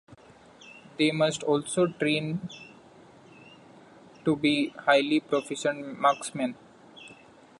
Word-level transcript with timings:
They 0.97 1.11
must 1.11 1.43
also 1.43 1.85
train 1.85 2.49
to 4.25 4.35
be 4.35 4.69
highly 4.69 5.19
proficient 5.19 5.99
marksmen. 5.99 6.55